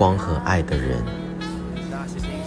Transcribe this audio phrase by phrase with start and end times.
[0.00, 0.96] 光和爱的人。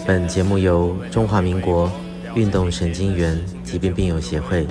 [0.08, 1.88] 本节目由中华民国
[2.34, 4.66] 运动神经元疾病病友协会，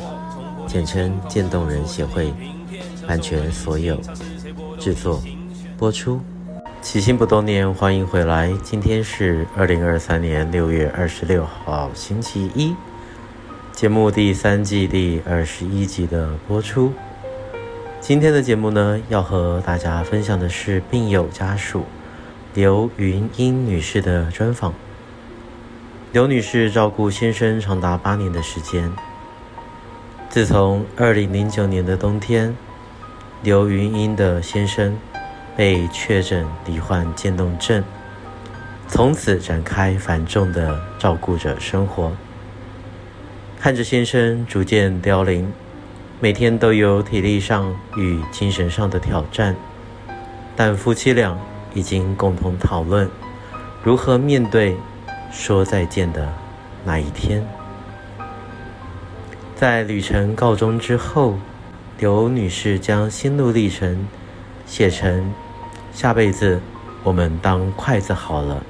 [0.66, 2.34] 简称渐冻人协会，
[3.06, 3.96] 版权所有，
[4.80, 5.22] 制作
[5.78, 6.20] 播出。
[6.80, 8.52] 起心不冻念，欢迎回来。
[8.64, 12.74] 今天是二零二三年六月二十六号，星期一，
[13.70, 16.92] 节目第三季第二十一集的播出。
[18.00, 21.84] 今天的节目呢，要和大家分享的是病友家属
[22.54, 24.74] 刘云英女士的专访。
[26.12, 28.92] 刘女士照顾先生长达八年的时间。
[30.28, 32.54] 自从二零零九年的冬天，
[33.42, 34.98] 刘云英的先生
[35.56, 37.82] 被确诊罹患渐冻症，
[38.86, 42.12] 从此展开繁重的照顾者生活。
[43.58, 45.50] 看着先生逐渐凋零，
[46.20, 49.56] 每天都有体力上与精神上的挑战，
[50.54, 51.38] 但夫妻俩
[51.74, 53.08] 已经共同讨论
[53.82, 54.76] 如何面对。
[55.34, 56.30] 说再见的
[56.84, 57.42] 那一天，
[59.56, 61.38] 在旅程告终之后，
[61.98, 64.06] 刘女士将心路历程
[64.66, 65.32] 写成
[65.90, 66.60] “下辈子
[67.02, 68.62] 我们当筷子好了”，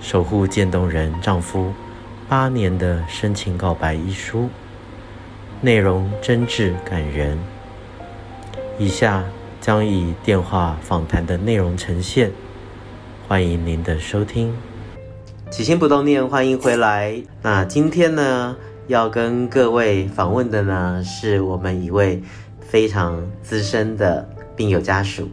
[0.00, 1.70] 守护渐冻人丈夫
[2.30, 4.48] 八年的深情告白一书，
[5.60, 7.38] 内容真挚感人。
[8.78, 9.22] 以下
[9.64, 12.30] 将以电话访谈的内容呈现，
[13.26, 14.54] 欢迎您的收听。
[15.50, 17.22] 起心不动念，欢迎回来。
[17.40, 18.54] 那今天呢，
[18.88, 22.22] 要跟各位访问的呢，是我们一位
[22.60, 25.30] 非常资深的病友家属。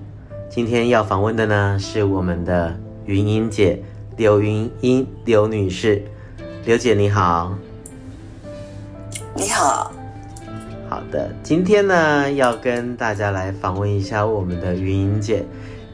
[0.49, 3.83] 今天要访问的呢，是我们的云英姐
[4.15, 6.01] 刘云英刘女士。
[6.63, 7.53] 刘姐你好，
[9.35, 9.91] 你好，
[10.91, 11.31] 好的。
[11.41, 15.41] 今天呢，要跟大家来访问一下我们的云英姐。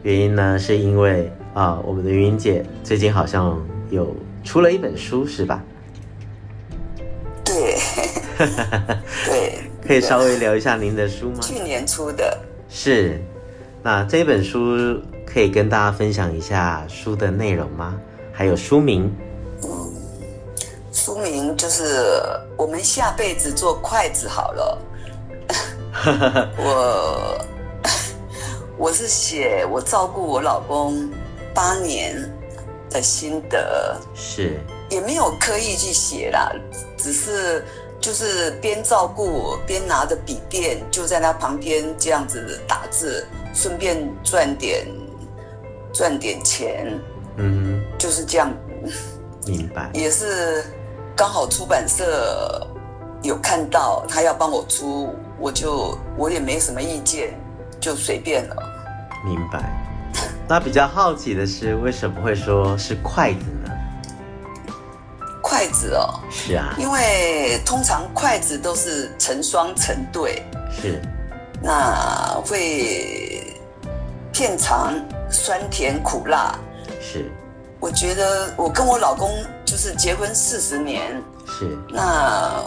[0.02, 3.56] 原因呢，是因为啊，我们的云英姐最近好像。
[3.90, 4.13] 有
[4.44, 5.63] 出了一本书是吧？
[7.46, 7.78] 对，
[9.25, 11.40] 对，可以稍微聊一下您的书吗？
[11.40, 12.38] 去年出的。
[12.68, 13.18] 是，
[13.81, 17.97] 那这本书可以跟大家分享一下书的内容吗？
[18.34, 19.09] 还有书名？
[21.07, 22.22] 嗯，书名就是
[22.57, 24.81] 我们下辈子做筷子好了。
[26.57, 27.45] 我
[28.78, 31.09] 我是写我照顾我老公
[31.53, 32.16] 八年。
[32.90, 34.57] 的心得是，
[34.90, 36.50] 也没有刻意去写啦，
[36.97, 37.62] 只是
[38.00, 44.88] 就是边照顾边拿着笔电就在他旁边这样子打字，顺便赚点
[45.94, 46.97] 赚点钱，
[47.35, 48.50] 嗯，就是这样，
[49.46, 49.90] 明白。
[49.94, 50.63] 也是
[51.17, 52.66] 刚好出版社
[53.23, 57.33] 有看到他要帮我出，我就我也没什么意见，
[57.79, 58.55] 就随便了。
[59.25, 59.63] 明白。
[60.47, 63.72] 那比较好奇的是，为什么会说是筷子呢？
[65.41, 71.01] 筷子哦，是啊，因为通常筷子都是成双成对，是，
[71.63, 73.51] 那会
[74.31, 74.94] 片长
[75.31, 76.55] 酸甜苦辣，
[77.01, 77.31] 是。
[77.79, 79.29] 我觉得我跟我老公
[79.63, 82.63] 就是结婚四十年，是，那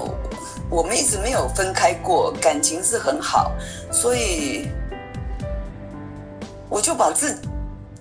[0.69, 3.53] 我们一直没有分开过，感情是很好，
[3.91, 4.69] 所以
[6.69, 7.37] 我就把自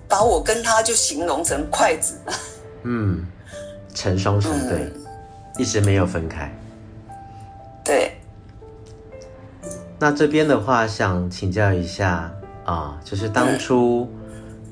[0.08, 2.14] 把我跟他就形容成筷子，
[2.84, 3.26] 嗯，
[3.94, 5.02] 成双成对，嗯，
[5.58, 6.50] 一直没有分开。
[7.84, 8.12] 对。
[9.98, 12.32] 那这边的话，想请教一下
[12.64, 14.08] 啊，就是当初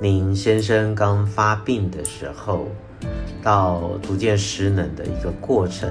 [0.01, 2.69] 您先生刚发病的时候，
[3.43, 5.91] 到逐渐失能的一个过程，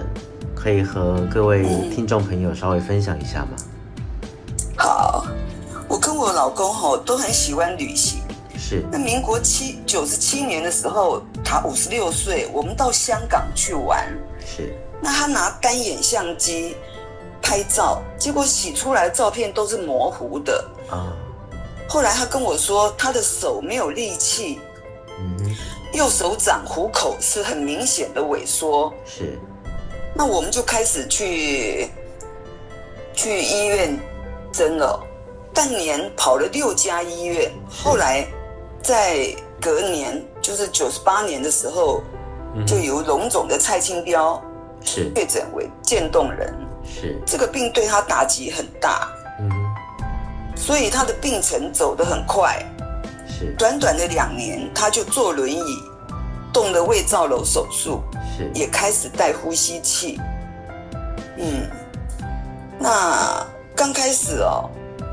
[0.55, 1.63] 可以和各位
[1.93, 3.57] 听众朋友稍微分享一下吗？
[4.77, 5.27] 好，
[5.89, 8.21] 我跟我老公吼都很喜欢旅行。
[8.57, 8.81] 是。
[8.89, 14.07] 那民国七九十七年的时候，他五十六岁，我们到香港去玩。
[14.39, 14.73] 是。
[15.01, 16.77] 那他拿单眼相机
[17.41, 20.65] 拍照，结果洗出来的照片都是模糊的。
[20.89, 21.11] 啊。
[21.87, 24.59] 后来他跟我说，他的手没有力气。
[25.19, 25.55] 嗯。
[25.93, 28.93] 右手掌虎口是很明显的萎缩。
[29.05, 29.39] 是。
[30.13, 31.89] 那我们就开始去
[33.13, 33.97] 去医院
[34.51, 35.01] 针了，
[35.53, 38.27] 半年跑了六家医院，后来。
[38.79, 42.01] 在隔年就是九十八年的时候，
[42.55, 44.41] 嗯、就由龙总的蔡清标
[44.81, 46.53] 是确诊为渐冻人，
[46.85, 49.16] 是这个病对他打击很大，嗯，
[50.67, 52.61] 所以他的病程走得很快，
[53.25, 53.55] 是。
[53.57, 55.63] 短短的两年，他就坐轮椅，
[56.51, 58.03] 动了胃造瘘手术，
[58.37, 58.51] 是。
[58.53, 60.19] 也开始戴呼吸器，
[61.37, 61.69] 嗯，
[62.77, 64.69] 那刚开始哦，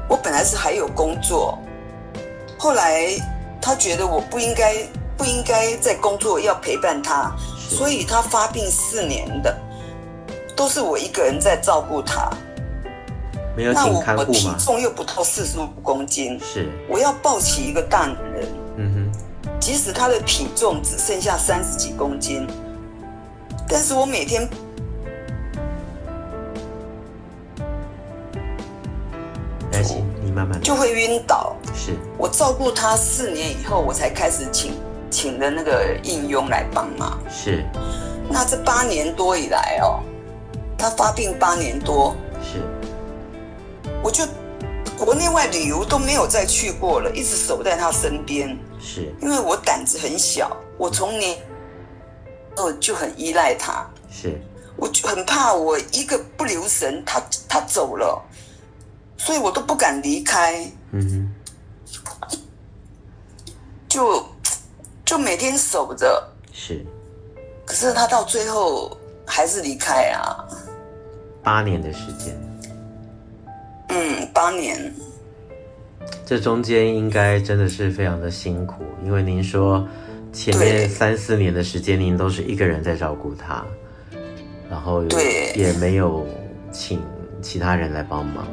[0.09, 1.57] 我本来是还有工作，
[2.59, 3.17] 后来
[3.62, 4.75] 他觉得我不应该。
[5.17, 7.31] 不应该在工作，要陪伴他，
[7.71, 9.57] 所以他发病四年的
[10.57, 12.29] 都是我一个人在照顾他。
[13.56, 14.27] 没有请看护吗？
[14.27, 18.49] 那我体重又不到四十五公斤，是我要抱起一个大男人。
[18.77, 22.47] 嗯哼，即使他的体重只剩下三十几公斤，
[23.69, 24.49] 但是我每天
[30.23, 31.55] 你慢慢就会晕倒。
[31.75, 34.73] 是我照顾他四年以后，我才开始请。
[35.11, 37.65] 请的那个应佣来帮忙，是。
[38.29, 40.00] 那这八年多以来哦，
[40.77, 42.61] 他发病八年多，是。
[44.05, 44.25] 我就
[44.99, 48.56] 国内外旅游都没有再去过了，一直守在他身边。
[48.79, 49.11] 是。
[49.23, 51.39] 因为我胆子很小，我从年
[52.56, 53.89] 哦就很依赖他。
[54.11, 54.39] 是。
[54.77, 58.23] 我就很怕我一个不留神，他他走了，
[59.17, 60.71] 所以我都不敢离开。
[60.93, 61.35] 嗯
[62.21, 62.39] 哼。
[63.89, 64.23] 就。
[65.07, 66.83] 就每天守着，是，
[67.67, 68.97] 可是他到最后
[69.27, 70.43] 还是离开啊。
[71.43, 72.35] 八年的时间，
[73.94, 74.93] 嗯，八年。
[76.26, 79.87] 这中间应该真的是非常的辛苦，因为您说
[80.32, 83.64] 前面三四年的时间您都是一个人在照顾他，
[84.69, 86.26] 然后对也没有
[86.73, 87.00] 请
[87.41, 88.46] 其他人来帮忙，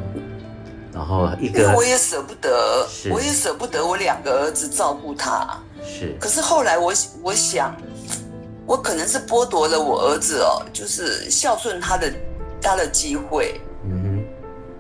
[0.94, 5.58] 然后一个我也舍不得，我也舍不得我两个儿子照顾他。
[5.84, 7.76] 是，可是后来我我想，
[8.66, 12.14] 我可能是剥夺了我儿子哦，就是孝顺他的
[12.62, 13.60] 他的机会。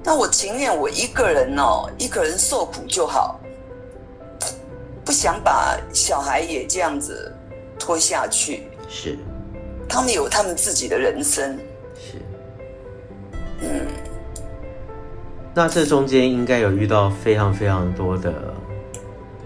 [0.04, 3.40] 那我情愿我一个人哦，一个人受苦就好，
[5.06, 7.36] 不想把小孩也这样子
[7.80, 8.64] 拖下去。
[8.90, 9.18] 是，
[9.88, 11.58] 他们有他们自己的人生。
[11.96, 12.18] 是，
[13.62, 13.86] 嗯，
[15.54, 18.34] 那这中间应该有遇到非常非常多的。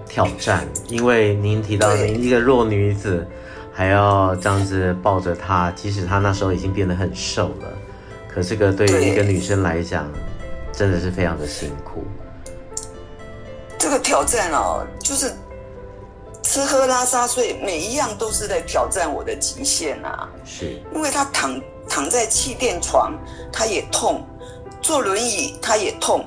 [0.08, 3.28] 挑战，因为您提到您一个弱女子，
[3.74, 7.68] 还要这样子抱着她，即使她那时候已经变得很瘦了，
[8.30, 10.10] 可这个对于一个女生来讲，
[10.76, 12.04] 真的是非常的辛苦。
[13.78, 15.34] 这个挑战哦，就是
[16.42, 20.30] 吃喝拉撒睡，每一样都是在挑战我的极限啊。
[20.44, 23.14] 是，因为他躺躺在气垫床，
[23.52, 24.22] 他也痛；
[24.82, 26.26] 坐轮椅，他也痛。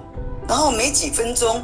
[0.49, 1.63] 然后没几分钟，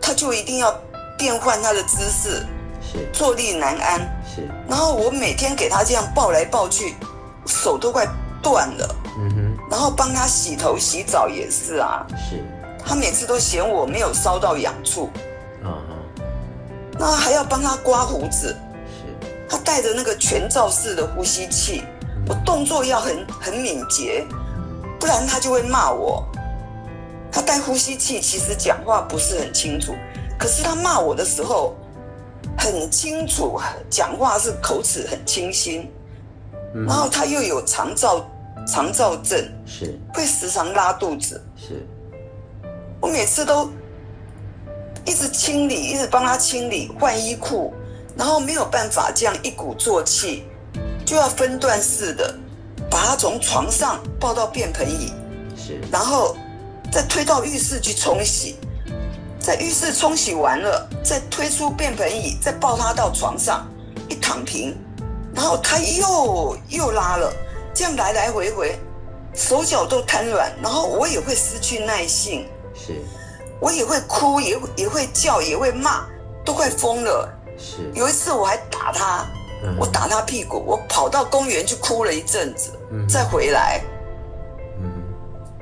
[0.00, 0.74] 他就一定要。
[1.18, 2.46] 变换他的姿势，
[2.80, 4.48] 是坐立难安，是。
[4.66, 6.94] 然后我每天给他这样抱来抱去，
[7.44, 8.08] 手都快
[8.42, 8.96] 断了。
[9.70, 12.04] 然后帮他洗头洗澡也是啊。
[12.28, 12.44] 是。
[12.84, 15.08] 他每次都嫌我没有烧到痒处。
[15.62, 16.22] 嗯哼。
[16.98, 18.48] 那还要帮他刮胡子。
[18.88, 19.28] 是。
[19.48, 21.84] 他戴着那个全罩式的呼吸器，
[22.28, 24.26] 我动作要很很敏捷，
[24.98, 26.26] 不然他就会骂我。
[27.32, 29.94] 他戴呼吸器，其实讲话不是很清楚。
[30.38, 31.76] 可是他骂我的时候
[32.58, 35.88] 很清楚，讲话是口齿很清新，
[36.74, 38.26] 嗯、然后他又有肠躁
[38.70, 41.84] 肠燥症，是会时常拉肚子，是。
[43.00, 43.68] 我每次都
[45.04, 47.72] 一直清理，一直帮他清理换衣裤，
[48.16, 50.44] 然后没有办法这样一鼓作气，
[51.04, 52.32] 就要分段式的
[52.88, 55.12] 把他从床上抱到便盆椅，
[55.56, 56.36] 是，然后
[56.92, 58.56] 再推到浴室去冲洗。
[59.40, 63.66] 在浴室冲洗完了，再推出便盆椅，再抱他到床上，
[64.08, 64.76] 一躺平，
[65.34, 67.32] 然后他又又拉了，
[67.80, 68.78] 这样来来回回，
[69.32, 72.94] 手脚都瘫软，然后我也会失去耐性，是，
[73.58, 76.04] 我也会哭，也也会叫，也会骂，
[76.44, 77.26] 都快疯了。
[77.56, 79.24] 是，有一次我还打他，
[79.64, 83.82] 嗯、我打他屁股，我跑到公园去哭了一阵子，嗯、再回来。
[84.82, 84.92] 嗯，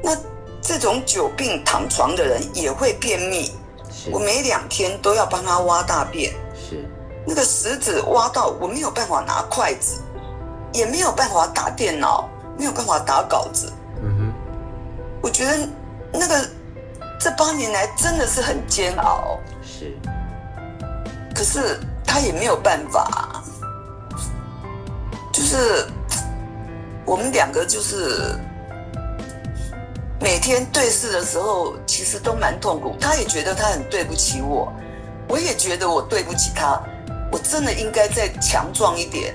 [0.02, 0.16] 那
[0.60, 3.52] 这种久病躺床的人也会便秘。
[4.10, 6.32] 我每两天都要帮他挖大便，
[6.68, 6.84] 是。
[7.24, 10.00] 那个石子挖到我没有办法拿筷子，
[10.78, 13.72] 也没有办法打电脑，没有办法打稿子。
[14.00, 14.32] 嗯哼，
[15.20, 15.68] 我觉得
[16.12, 16.48] 那个
[17.18, 19.40] 这八年来真的是很煎熬。
[19.60, 19.98] 是，
[21.34, 23.42] 可是他也没有办法，
[25.32, 25.84] 就是
[27.04, 28.38] 我们两个就是。
[30.20, 32.96] 每天对视的时候，其实都蛮痛苦。
[33.00, 34.72] 他也觉得他很对不起我，
[35.28, 36.76] 我也觉得我对不起他。
[37.30, 39.32] 我真的应该再强壮一点。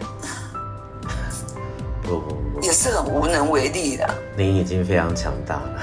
[2.63, 4.09] 也是很无能为力的。
[4.37, 5.81] 您已经非常强大了。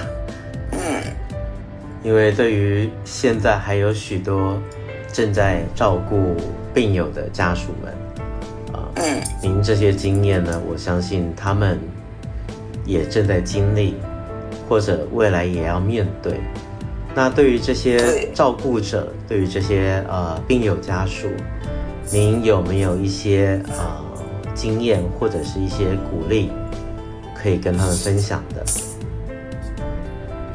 [0.72, 1.02] 嗯，
[2.02, 4.58] 因为对于现在还有许多
[5.12, 6.34] 正在照顾
[6.72, 7.92] 病友的家属们，
[8.72, 11.78] 啊，嗯，您这些经验呢，我相信他们
[12.86, 13.96] 也正在经历，
[14.66, 16.40] 或者未来也要面对。
[17.14, 21.28] 那对于这些照顾者，对，对于这些呃病友家属，
[22.10, 24.02] 您有没有一些呃
[24.54, 26.52] 经验或者是一些鼓励，
[27.40, 28.64] 可以跟他们分享的？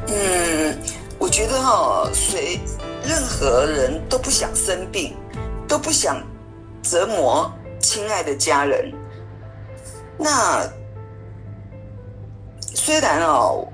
[0.08, 0.78] 嗯，
[1.18, 2.60] 我觉得哈、哦，谁
[3.04, 5.16] 任何人都不想生病，
[5.66, 6.22] 都不想
[6.82, 8.92] 折磨亲爱的家人。
[10.18, 10.66] 那
[12.74, 13.66] 虽然哦。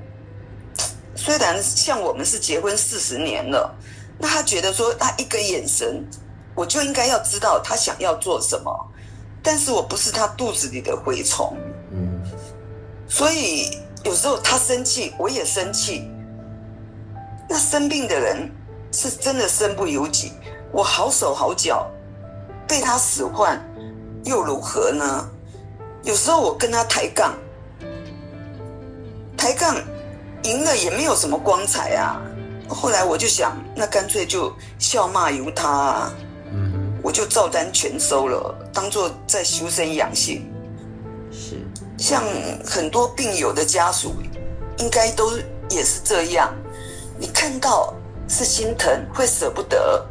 [1.14, 3.72] 虽然像我们是结婚四十年了，
[4.18, 6.04] 那他觉得说他一个眼神，
[6.52, 8.74] 我就应该要知道他想要做什么，
[9.40, 11.56] 但是我不是他肚子里的蛔虫，
[13.14, 13.68] 所以
[14.04, 16.08] 有时候他生气，我也生气。
[17.46, 18.50] 那生病的人
[18.90, 20.32] 是真的身不由己，
[20.72, 21.86] 我好手好脚，
[22.66, 23.62] 被他使唤
[24.24, 25.28] 又如何呢？
[26.04, 27.34] 有时候我跟他抬杠，
[29.36, 29.76] 抬杠。
[30.44, 32.20] 赢了也没有什么光彩啊！
[32.68, 36.12] 后来我就想，那干脆就笑骂由他啊，
[36.50, 40.51] 嗯，我就照单全收了，当做在修身养性。
[42.02, 42.24] 是，像
[42.66, 44.16] 很多病友的家属，
[44.78, 45.38] 应该都
[45.70, 46.52] 也是这样。
[47.16, 47.94] 你看到
[48.28, 50.04] 是心疼，会舍不得，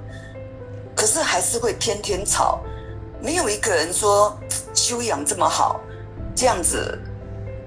[0.96, 2.62] 可是还是会天天吵。
[3.22, 4.40] 没有一个人说
[4.74, 5.82] 修养这么好，
[6.34, 6.98] 这样子。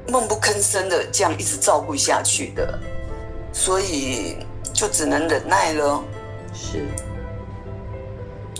[0.07, 2.78] 闷不吭声的这样一直照顾下去的，
[3.54, 4.37] 所以
[4.71, 6.04] 就只能忍耐了。
[6.52, 6.87] 是，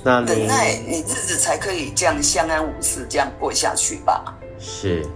[0.03, 4.35] 那忍耐，你日子才可以这样相安无事这样过下去吧。
[4.59, 5.07] 是，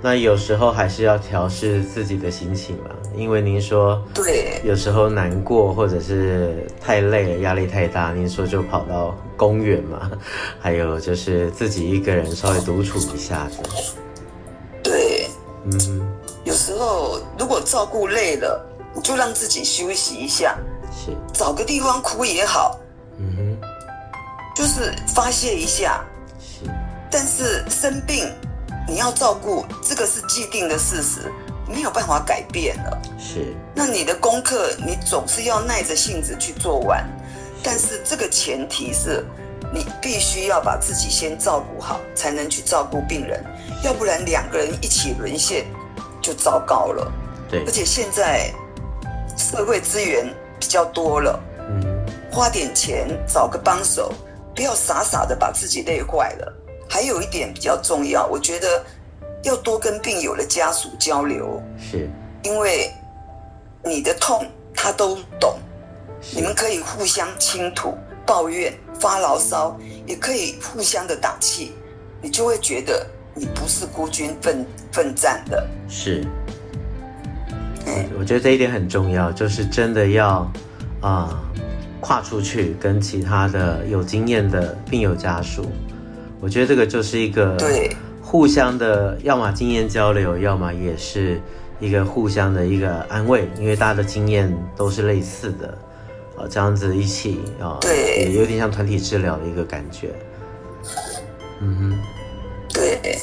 [0.00, 10.10] 那有时候还是要调试自己的心情嘛，因为您说对，有时候难过或者是太累了，压力太大，您说就跑到公园嘛，
[10.60, 13.58] 还有就是自己一个人稍微独处一下子。
[14.82, 15.28] 对。
[15.64, 16.08] 嗯，
[16.44, 18.64] 有时候如果照顾累了，
[18.94, 20.56] 你就让自己休息一下，
[20.92, 21.12] 是。
[21.32, 22.78] 找个地方哭也好，
[23.18, 23.68] 嗯哼，
[24.54, 26.04] 就是发泄一下。
[26.38, 26.70] 是，
[27.10, 28.24] 但是生病
[28.88, 31.30] 你要照顾，这个是既定的事实，
[31.68, 33.02] 没有办法改变了。
[33.18, 37.06] 是，那你的功课你总是要耐着性子去做完，
[37.62, 39.24] 但是这个前提是。
[39.70, 43.44] 你必须要把自己先照顾好，才能去照顾病人，
[43.84, 45.66] 要不然两个人一起沦陷，
[46.22, 47.12] 就糟糕了。
[47.50, 48.50] 对，而且现在
[49.36, 50.24] 社会资源
[50.58, 51.82] 比较多了，嗯，
[52.32, 54.10] 花点钱找个帮手，
[54.54, 56.54] 不要傻傻的把自己累坏了。
[56.88, 58.84] 还有一点比较重要，我觉得
[59.42, 62.08] 要多跟病友的家属交流，是，
[62.42, 62.90] 因为
[63.84, 65.58] 你的痛他都懂，
[66.34, 67.96] 你们可以互相倾吐。
[68.26, 71.72] 抱怨、发牢骚，也可以互相的打气，
[72.20, 75.66] 你就会觉得你不是孤军奋奋战的。
[75.88, 76.22] 是，
[78.18, 80.40] 我觉得这一点很重要，就是真的要
[81.00, 81.38] 啊、呃、
[82.02, 85.64] 跨出去跟其他的有经验的病友家属，
[86.40, 87.90] 我觉得这个就是一个对
[88.22, 91.40] 互相的，要么经验交流，要么也是
[91.80, 95.66] 一个互相的一个安慰，因为大家的经验都是类似的。
[96.38, 100.14] 啊这样子一起啊，对，也有点像团体治疗的一个感觉。
[101.58, 101.98] 嗯哼，
[102.72, 103.18] 对，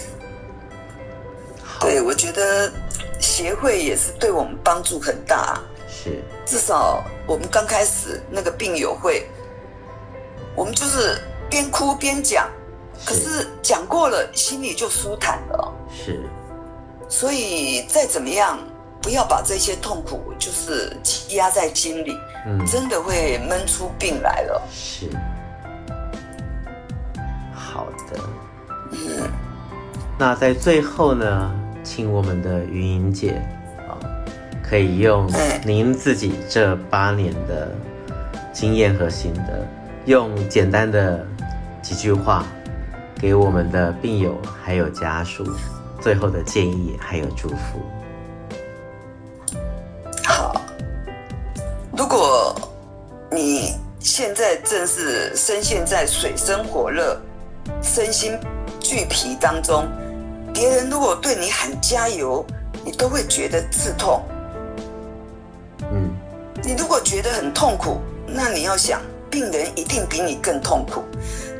[1.79, 2.69] 对，我觉得
[3.21, 5.57] 协会也是对我们帮助很大。
[5.87, 9.25] 是，至少我们刚开始那个病友会，
[10.53, 11.17] 我们就是
[11.49, 12.49] 边哭边讲，
[13.03, 15.73] 可是讲过了，心里就舒坦了。
[15.89, 16.21] 是，
[17.09, 18.59] 所以再怎么样。
[19.01, 24.59] 不要把这些痛苦就是积压在心里，嗯，真的会闷出病来了。
[24.71, 25.07] 是，
[27.53, 28.19] 好的，
[28.93, 29.29] 嗯，
[30.17, 33.39] 那在最后呢，请我们的云莹姐
[33.87, 33.93] 啊，
[34.67, 35.31] 可以用
[35.63, 37.75] 您自己这八年的
[38.51, 39.67] 经验和心得，
[40.05, 41.23] 用简单的
[41.79, 42.43] 几句话，
[43.25, 45.43] 给我们的病友还有家属
[45.99, 47.81] 最后的建议还有祝福。
[50.23, 50.61] 好
[51.97, 52.55] 如果
[53.31, 57.19] 你现在正是深陷在水深火热、
[57.81, 58.37] 身心
[58.79, 59.87] 俱疲当中，
[60.53, 62.45] 别人如果对你喊加油，
[62.83, 64.21] 你都会觉得刺痛。
[65.91, 66.15] 嗯，
[66.61, 69.01] 你如果觉得很痛苦，那你要想，
[69.31, 71.01] 病人一定比你更痛苦。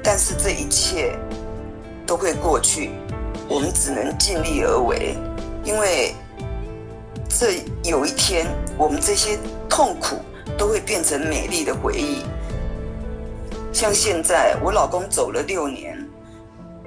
[0.03, 1.17] 但是这一切
[2.05, 2.91] 都会过去，
[3.47, 5.17] 我们只能尽力而为，
[5.63, 6.13] 因为
[7.27, 8.47] 这有一天，
[8.77, 9.37] 我们这些
[9.69, 10.17] 痛苦
[10.57, 12.23] 都会变成美丽的回忆。
[13.73, 15.97] 像现在，我老公走了六年，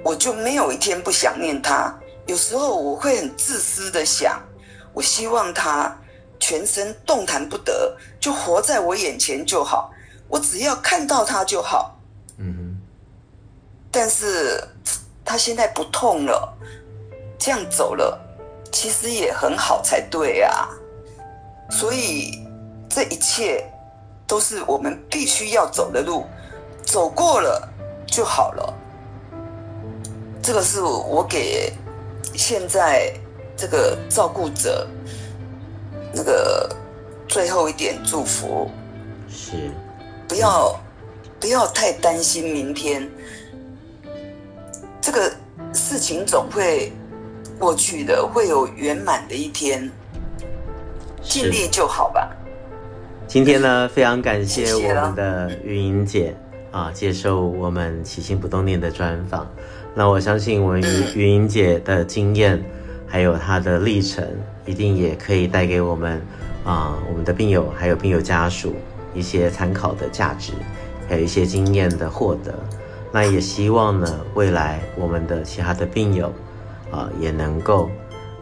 [0.02, 1.94] 我就没有一天不想念他。
[2.26, 4.40] 有时候我会很自私的想，
[4.92, 5.94] 我希望他
[6.38, 9.90] 全身动弹不得，就活在我眼前就好，
[10.28, 11.98] 我只要看到他就好。
[12.38, 12.80] 嗯哼
[13.90, 14.62] 但是
[15.28, 16.56] 他现在不痛了，
[17.38, 18.18] 这样走了，
[18.73, 20.70] 其实也很好才对啊。
[21.70, 22.49] 所以
[22.88, 23.62] 这一切
[24.26, 26.25] 都是我们必须要走的路，
[26.82, 27.68] 走过了
[28.06, 28.75] 就好了。
[30.42, 31.75] 这个是我给
[32.35, 33.12] 现在
[33.54, 34.88] 这个照顾者
[36.11, 36.75] 那个
[37.28, 38.70] 最后一点祝福，
[39.28, 39.70] 是
[40.26, 40.75] 不要
[41.38, 43.06] 不要太担心明天。
[45.10, 45.32] 这个
[45.72, 46.92] 事情总会
[47.58, 49.90] 过去的，会有圆满的一天，
[51.22, 52.30] 尽力就好吧。
[53.26, 56.36] 今天呢，非常感谢我们的云莹姐
[56.70, 59.50] 啊，接受我们起心不动念的专访。
[59.94, 62.62] 那我相信我们云云莹姐的经验，
[63.06, 64.22] 还有她的历程，
[64.66, 66.20] 一定也可以带给我们
[66.66, 68.74] 啊，我们的病友还有病友家属
[69.14, 70.52] 一些参考的价值，
[71.08, 72.52] 还有一些经验的获得。
[73.10, 76.32] 那也希望呢，未来我们的其他的病友，
[76.90, 77.90] 啊，也能够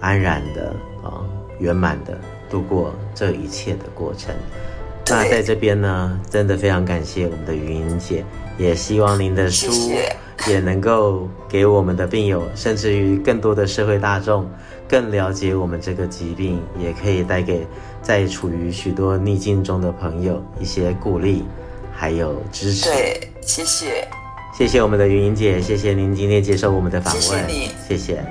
[0.00, 1.24] 安然的啊，
[1.58, 2.18] 圆满的
[2.50, 4.34] 度过这一切的过程。
[5.08, 8.24] 那在这边呢，真的非常感谢我们的云云姐，
[8.58, 9.70] 也希望您的书
[10.48, 14.50] 也能够给我们的病友，甚至于更多的社会大众，
[14.88, 17.64] 更了解我们这个疾病，也可以带给
[18.02, 21.44] 在处于许多逆境中的朋友一些鼓励，
[21.92, 22.90] 还有支持。
[22.90, 24.08] 对，谢谢。
[24.56, 28.24] 谢谢我们的云云姐，谢谢您今天接受我们的访问，谢谢你，谢谢。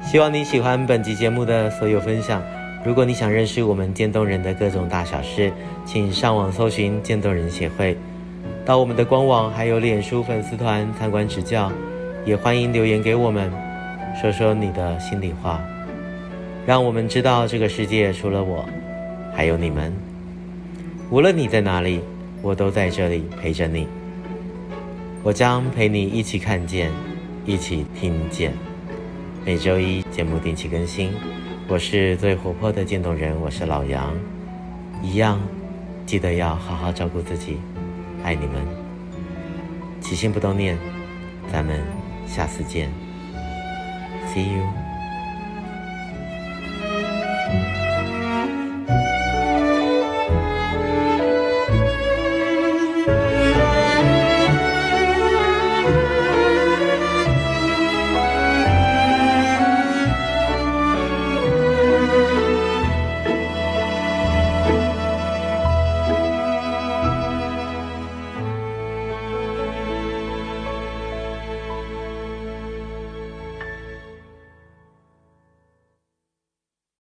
[0.00, 2.40] 希望你喜欢本集节目的所有分享。
[2.84, 5.52] 如果你想认识我们渐冻人的各种大小事，
[5.84, 7.96] 请上网搜寻渐冻人协会，
[8.64, 11.72] 到我们的官网还有脸书粉丝团参观指教，
[12.24, 13.52] 也欢迎留言给我们，
[14.20, 15.60] 说说你的心里话，
[16.64, 18.64] 让我们知道这个世界除了我，
[19.34, 19.92] 还有你们。
[21.10, 22.00] 无论你在哪里，
[22.40, 23.88] 我都在这里陪着你。
[25.24, 26.90] 我将陪你一起看见，
[27.46, 28.52] 一起听见。
[29.44, 31.12] 每周一节目定期更新。
[31.68, 34.12] 我是最活泼的渐冻人，我是老杨。
[35.00, 35.40] 一样，
[36.04, 37.58] 记得要好好照顾自己，
[38.24, 38.66] 爱你们。
[40.00, 40.76] 起心不动念，
[41.52, 41.80] 咱们
[42.26, 42.90] 下次见。
[44.34, 44.91] See you。